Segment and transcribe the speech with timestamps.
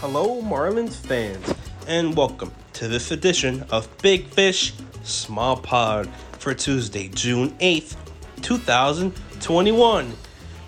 [0.00, 1.54] Hello, Marlins fans,
[1.88, 6.06] and welcome to this edition of Big Fish Small Pod
[6.38, 7.96] for Tuesday, June 8th,
[8.42, 10.12] 2021.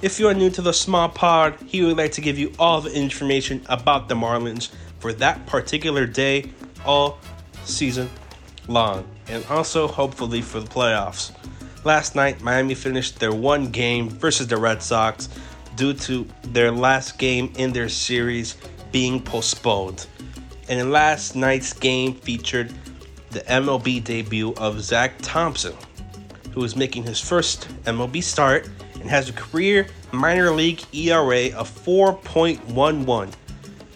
[0.01, 2.81] If you are new to the Small Pod, he would like to give you all
[2.81, 6.51] the information about the Marlins for that particular day
[6.87, 7.19] all
[7.65, 8.09] season
[8.67, 11.33] long, and also hopefully for the playoffs.
[11.85, 15.29] Last night, Miami finished their one game versus the Red Sox
[15.77, 18.57] due to their last game in their series
[18.93, 20.07] being postponed.
[20.69, 22.73] And last night's game featured
[23.31, 25.75] the MLB debut of Zach Thompson,
[26.53, 31.71] who is making his first MLB start and has a career minor league ERA of
[31.71, 33.33] 4.11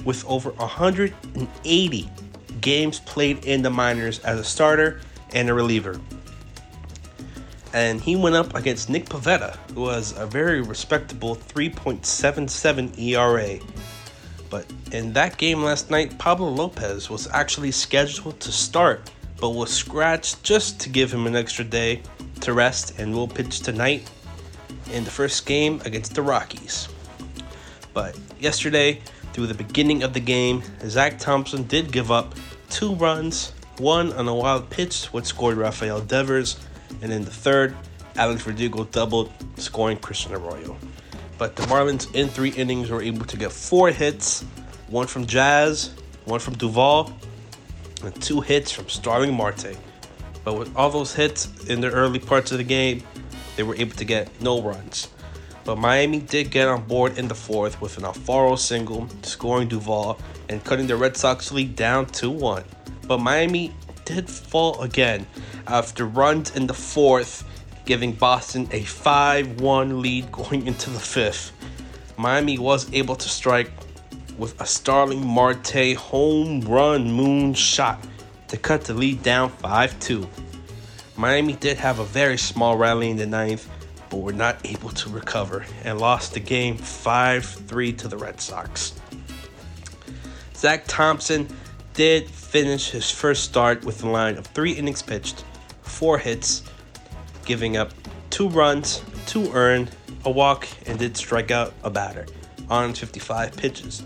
[0.05, 2.11] with over 180
[2.61, 5.01] games played in the minors as a starter
[5.35, 6.01] and a reliever.
[7.75, 13.59] And he went up against Nick Pivetta, who has a very respectable 3.77 ERA.
[14.53, 19.72] But in that game last night, Pablo Lopez was actually scheduled to start, but was
[19.72, 22.03] scratched just to give him an extra day
[22.42, 24.11] to rest and will pitch tonight
[24.92, 26.91] in the first game against the Rockies.
[27.95, 29.00] But yesterday,
[29.33, 32.34] through the beginning of the game, Zach Thompson did give up
[32.69, 36.58] two runs, one on a wild pitch, which scored Rafael Devers,
[37.00, 37.75] and in the third,
[38.17, 40.77] Alex Verdugo doubled, scoring Christian Arroyo.
[41.43, 44.45] But the Marlins in three innings were able to get four hits,
[44.87, 45.91] one from Jazz,
[46.25, 47.12] one from Duvall,
[48.05, 49.77] and two hits from Starling Marte.
[50.45, 53.03] But with all those hits in the early parts of the game,
[53.57, 55.08] they were able to get no runs.
[55.64, 60.20] But Miami did get on board in the fourth with an Alfaro single, scoring Duvall
[60.48, 62.63] and cutting the Red Sox lead down to 1.
[63.09, 63.74] But Miami
[64.05, 65.27] did fall again
[65.67, 67.42] after runs in the fourth,
[67.85, 71.53] giving Boston a 5 1 lead going into the fifth.
[72.17, 73.70] Miami was able to strike
[74.39, 78.05] with a Starling Marte home run moon shot
[78.48, 80.29] to cut the lead down 5 2.
[81.17, 83.69] Miami did have a very small rally in the ninth,
[84.09, 88.41] but were not able to recover and lost the game 5 3 to the Red
[88.41, 88.95] Sox.
[90.55, 91.48] Zach Thompson
[91.95, 95.45] did finish his first start with a line of three innings pitched,
[95.83, 96.63] four hits,
[97.45, 97.92] giving up
[98.30, 99.91] two runs, two earned,
[100.25, 102.27] a walk, and did strike out a batter
[102.70, 104.03] on 55 pitches.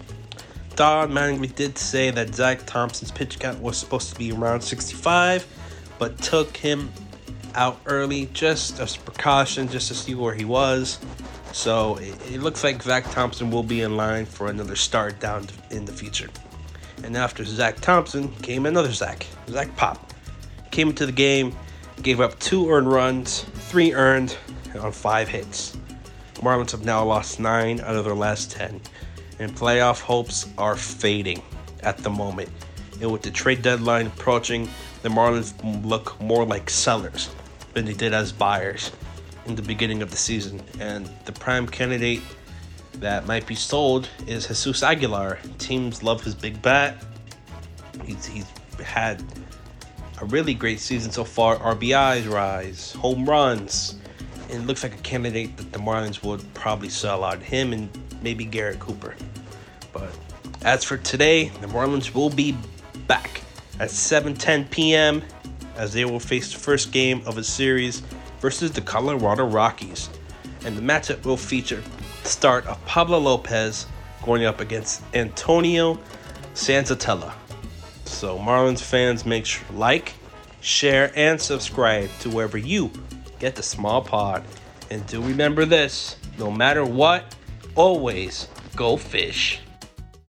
[0.74, 5.46] Don Mattingly did say that Zach Thompson's pitch count was supposed to be around 65,
[5.98, 6.90] but took him
[7.54, 10.98] out early just as precaution, just to see where he was.
[11.52, 15.46] So it, it looks like Zach Thompson will be in line for another start down
[15.70, 16.28] in the future.
[17.02, 20.12] And after Zach Thompson came another Zach, Zach Pop.
[20.70, 21.54] Came into the game,
[22.02, 24.36] gave up two earned runs, three earned
[24.78, 25.76] on five hits.
[26.36, 28.80] Marlins have now lost nine out of their last ten,
[29.38, 31.42] and playoff hopes are fading
[31.82, 32.48] at the moment.
[33.00, 34.68] And with the trade deadline approaching,
[35.02, 35.54] the Marlins
[35.84, 37.30] look more like sellers
[37.74, 38.92] than they did as buyers
[39.46, 40.62] in the beginning of the season.
[40.80, 42.22] And the prime candidate
[42.94, 45.38] that might be sold is Jesus Aguilar.
[45.58, 47.04] Teams love his big bat.
[48.04, 48.46] He's, he's
[48.82, 49.22] had
[50.20, 51.56] a really great season so far.
[51.56, 53.96] RBIs rise, home runs.
[54.50, 57.42] And it looks like a candidate that the Marlins would probably sell out.
[57.42, 57.88] Him and
[58.22, 59.14] maybe Garrett Cooper.
[59.92, 60.16] But
[60.62, 62.56] as for today, the Marlins will be
[63.06, 63.42] back
[63.78, 65.22] at 7:10 p.m.
[65.76, 68.02] as they will face the first game of a series
[68.40, 70.08] versus the Colorado Rockies.
[70.64, 71.82] And the matchup will feature
[72.22, 73.86] the start of Pablo Lopez
[74.24, 75.98] going up against Antonio
[76.54, 77.32] Senzatela.
[78.06, 80.14] So Marlins fans make sure to like,
[80.60, 82.90] share, and subscribe to wherever you
[83.38, 84.44] get the small pod.
[84.90, 87.34] And do remember this no matter what,
[87.74, 89.60] always go fish.